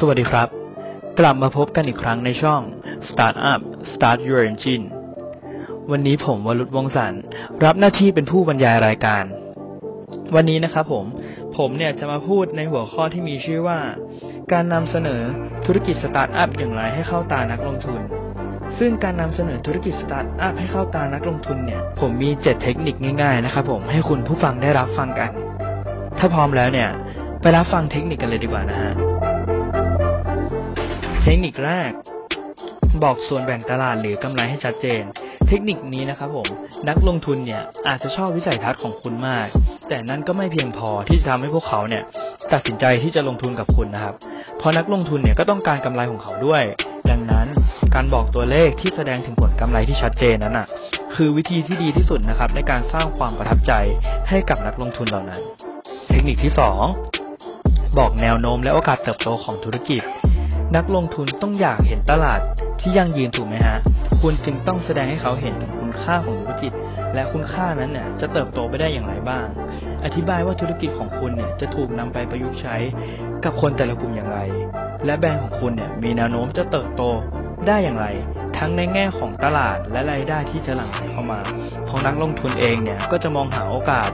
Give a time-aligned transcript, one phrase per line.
[0.00, 0.48] สวัสดีครับ
[1.18, 2.62] กลับมาพบกันอีกครั้งในช่อง
[3.08, 3.60] Startup
[3.92, 4.84] Start Your Engine
[5.90, 7.12] วันนี้ผมวรุษวงสัน
[7.64, 9.24] รับหน้าที่เป็นผู้บรรยายรายการ
[10.34, 11.04] วันนี้นะครับผม
[11.56, 13.78] ผมเนี่ยจะมาพูดในหัวข้อที่มีชื่อว่า
[14.52, 15.22] การนำเสนอ
[15.66, 18.00] ธุรกิจสตาร์ทอัพอย่างไรให้เข้าตานักลงทุน
[18.78, 25.30] ซึ่งการนำเสนอธุรกิจสตาร์ทอัพให้เข้าตานักลงทุนเนี่ย ผมมี 7 เทคนิคง่ายๆนะครับผมให้คุณผู้ฟังได้รับฟังกัน
[26.18, 26.88] ถ้าพร้อมแล้วเนี่ย
[27.40, 28.92] ไปรับฟังเทคนิคกันเลยดีกว่านะฮะ
[31.28, 31.92] ทคนิคแรก
[33.02, 35.02] บอกส่วนแบ่งตลาดหรือกำไรให้ชัดเจน
[35.48, 36.48] เทคนิคนี้นะครับผม
[36.88, 39.46] นักลงทุนเนี่ยอาจจะชอบวิสัยทัศน์ของคุณมาก
[39.88, 42.02] แต่นั่นก็ไม่เพียงพอที่จะทำให้พวกเขาเนี่ย
[42.52, 44.14] ตัดสินใจที่จะลงทุนกับคุณนะครับ
[44.58, 46.62] เพราะนักลงทุนเนี่ยก็ต้องการกำไรของเขาด้วย
[47.10, 47.46] ดังนั้น
[47.94, 50.66] การบอกตัวเลขที่แสดงถึงผลกำไรที่ชัดเจนนั้นอะ
[51.14, 53.72] คือวิธีที่ดีที่สุดนะครับ ในการสร้างความประทับใจ
[54.28, 55.40] ให้กับนักลงทุนเหล่านั้น
[56.08, 56.82] เทคนิคที่สอง
[57.98, 60.02] บอกแนวโน้มและโอกาสเติบโตของธุรกิจ
[60.76, 62.40] นักลงทุนต้องอยากเห็นตลาด
[62.80, 63.78] ที่ยั่งยืนถูกไหมฮะ
[64.20, 66.72] คุณจึงต้องแสดงให้เขาเห็นถึงคุณค่าของธุรกิจ
[67.14, 69.46] และคุณค่านั้นเนี่ยจะเติบโตไปได้อย่างไรบ้าง
[70.04, 72.76] อธิบายว่าธุรกิจของคุณเนี่ยจะถูกนำไปประยุกต์ใช้
[73.44, 74.38] กับคนแต่ละกลุ่มอย่างไร
[75.06, 77.02] และแบรนด์ของคุณเนี่ยมีแนวโน้มจะเติบโต
[77.66, 78.06] ได้อย่างไร
[78.58, 81.40] ทั้งในแง่ของตลาดและรายได้ที่จะหลั่งไหลเข้ามา
[81.84, 84.10] เพราะนักลงทุนเองเนี่ยก็จะมองหาโอกาส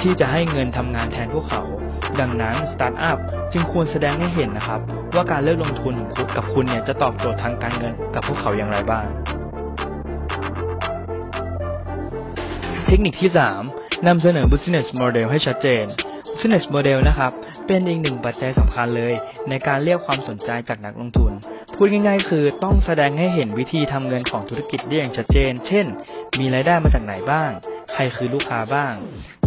[0.00, 1.62] ที่จะให้เงินทำงานแทนพวกเขา
[2.20, 3.18] ดังนั้นสตาร์ทอัพ
[3.52, 4.80] จึงควรแสดงให้เห็นนะครับ
[5.14, 5.94] ว่าการเลือกลงทุน
[6.36, 9.06] กับคุณเนี่ยจะตอบโจทย์ทางการเงินกับพวกเขาอย่างไรบ้าง
[12.86, 13.30] เทคนิคที่
[13.68, 15.84] 3นำเสนอ business model ให้ชัดเจน
[16.32, 17.32] business model นะครับ
[17.66, 19.14] เป็นอีกหนึ่งปัจจัยสำคัญเลย
[19.48, 21.32] ในการเรียกความสนใจจากนักลงทุน
[21.74, 25.86] พูดง่ายๆ คือต้องแสดงให้เห็นวิธีทำเงินของธุรกิจได้อย่างชัดเจน เช่น
[26.38, 27.50] มีรายได้มาจากไหนบ้าง
[27.92, 28.94] ใครคือลูกค้าบ้าง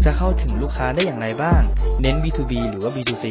[0.06, 1.62] จะเข้าถึงลูกค้าได้อย่างไรบ้าง
[2.02, 3.26] เน้น B2B หรือว่า B2C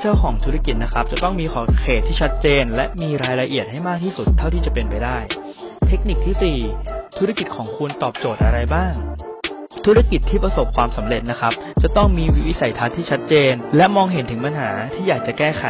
[0.00, 5.18] เจ้าของธุรกิจนะครับ จะต้องมีขอบเขตที่ชัดเจน และมีรายละเอียดให้มากที่สุดเท่าที่จะเป็นไปได้
[5.88, 8.94] เทคนิคที่ 4 ธุรกิจของคุณตอบโจทย์อะไรบ้าง
[9.84, 15.64] ธุรกิจที่ประสบความสำเร็จนะครับ จะต้องมีวิสัยทัศน์ที่ชัดเจน และมองเห็นถึงปัญหาที่อยากจะแก้ไข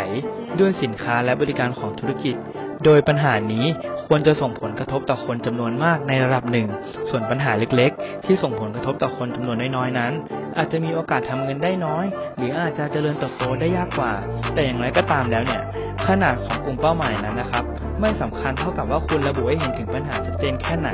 [0.60, 2.36] ด้วยสินค้าและบริการของธุรกิจ
[2.84, 3.66] โดยปัญหานี้
[4.08, 6.68] ควรจะส่งผลกระทบต่อคนจำนวนมากในระดับหนึ่ง
[7.10, 10.12] ส่วนปัญหาเล็กๆ ที่ส่งผลกระทบต่อคนจำนวนน้อยๆนั้น
[10.58, 12.04] อาจจะมีโอกาสทำเงินได้น้อย
[12.36, 14.12] หรืออาจจะเจริญเติบโตได้ยากกว่า
[14.54, 15.62] แต่อย่างไรก็ตามแล้วเนี่ย
[16.08, 17.64] ขนาดของกลุ่มเป้าหมายนั้นนะครับ
[18.00, 20.90] ไม่สำคัญเท่ากับว่าคุณระบุให้เห็นถึงปัญหาชัดเจนแค่ไหน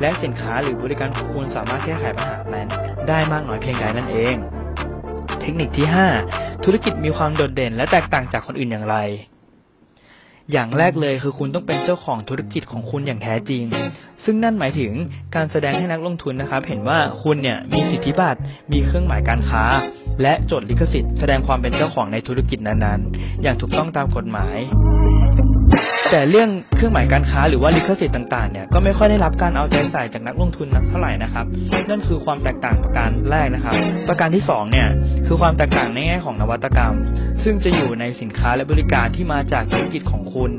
[0.00, 2.68] และสินค้าหรือบริการของคุณสามารถแก้ไขปัญหานั้น
[3.08, 4.34] ได้มากน้อยเพียงใดนั่นเอง
[5.40, 5.86] เทคนิคที่
[6.26, 8.96] 5 ธุรกิจมีความโดดเด่นและแตกต่างจากคนอื่นอย่างไร
[10.52, 13.62] อย่างแรกเลยคือคุณต้องเป็นเจ้าของธุรกิจของคุณอย่างแท้จริง
[14.24, 14.92] ซึ่งนั่นหมายถึง
[15.34, 18.40] การแสดงให้นักลงทุนนะครับ เห็นว่าคุณเนี่ยมีสิทธิบัตร
[18.72, 19.64] มีเครื่องหมายการค้า
[20.22, 24.58] และจดลิขสิทธิ์แสดงความเป็นเจ้าของในธุรกิจนั้นๆ อย่างถูกต้องตามกฎหมาย
[26.10, 31.46] แต่เรื่องเครื่องหมายการค้าหรือว่าลิขสิทธิ์ต่างๆเนี่ยก็ไม่ค่อยได้รับการเอาใจใส่จากนักลงทุนนักเท่าไหร่นะครับ
[31.90, 33.74] นั่นคือความแตกต่างประการแรกนะครับ
[34.08, 34.88] ประการที่สองเนี่ย
[35.26, 36.94] คือความแตกต่างในแง่ของนวัตกรรม
[37.42, 40.50] ซึ่งจะอยู่ในสินค้าและบริการที่มาจากธุรกิจของคุณ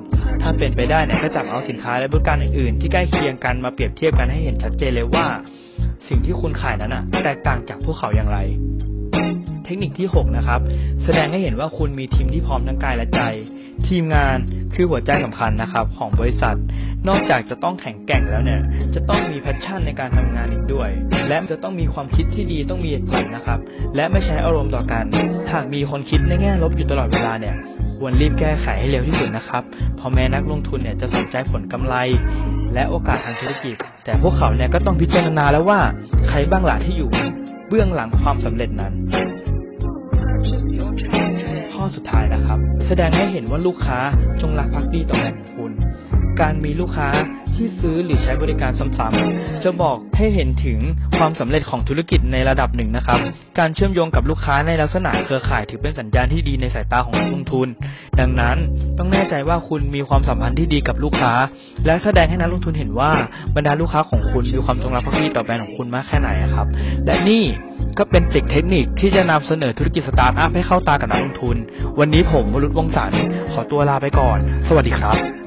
[0.42, 5.26] ถ้าเป็นไปได้เนี่ยก็จับเอาสินค้าและบริการอื่นๆ ที่ใกล้เคียงกันมาเปรียบเทียบกันให้เห็นชัดเจนเลยว่า
[6.08, 8.40] สิ่งที่คุณขายนั้นอะแตกต่างจากพวกเขาอย่างไร
[9.66, 10.60] เทคนิคที่ 6 นะครับ
[11.04, 13.22] แสดงให้เห็นว่าคุณมีทีมที่พร้อมทั้งกายและใจ
[13.88, 14.38] ทีมงาน
[14.74, 16.58] คือหัวใจสำคัญนะครับ ของบริษัท
[17.08, 18.62] นอกจากจะต้องแข็งแกร่งแล้วเนี่ย
[18.96, 20.90] จะต้องมีแพชชั่นในการทำงานอีกด้วย
[21.28, 23.60] และจะต้องมีความคิดที่ดีต้องมีเหตุผลนะครับ
[23.96, 25.06] และไม่ใช้อารมณ์ต่อกัน
[25.54, 27.56] หากมีคนคิดในแง่ลบอยู่ตลอดเวลาเนี่ย
[27.98, 29.64] ควรรีบแก้ไขให้เร็วที่สุดนะครับ
[29.98, 31.96] เพราะแม้นักลงทุนเนี่ยจะสนใจผลกำไร
[32.74, 33.76] และโอกาสทางธุรกิจ
[34.06, 35.80] แต่พวกเขาเนี่ยก็ต้องพิจารณาแล้วว่า
[36.30, 37.10] ใครบ้างหล่ะที่อยู่
[37.68, 38.94] เบื้องหลังความสำเร็จนั้น
[41.80, 44.00] ข้อสุดท้ายนะครับ แสดงให้เห็นว่าลูกค้า
[44.42, 45.72] จงรักภักดีต่อแบรนด์ของคุณ
[46.42, 47.08] การมีลูกค้า
[47.56, 50.80] ที่ซื้อหรือใช้บริการซ้ำๆจะบอกให้เห็นถึง
[51.18, 53.20] ความสำเร็จของธุรกิจในระดับหนึ่งนะครับ
[53.60, 57.68] การเชื่อมโยงกับลูกค้าในลักษณะเครือข่ายถือเป็นสัญญาณที่ดีในสายตาของนักลงทุน
[58.20, 58.58] ดังนั้น
[58.98, 61.34] ต้องแน่ใจว่าคุณมีความสัมพันธ์ที่ดีกับลูกค้า
[61.86, 63.12] และแสดงให้นักลงทุนเห็นว่า
[63.56, 66.68] บรรดาลูกค้าของคุณมีความจงรักภักดีต่อแบรนด์ของคุณมากแค่ไหนครับ
[67.06, 67.44] และนี่
[67.98, 71.58] ก็เป็นเจ็กเทคนิคที่จะนำเสนอธุรกิจสตาร์ทอัพให้เข้าตากับนักลงทุน
[72.00, 73.12] วันนี้ผมวรุษวงศ์สัน
[73.52, 74.38] ขอตัวลาไปก่อน
[74.68, 75.39] สวัสดีครับ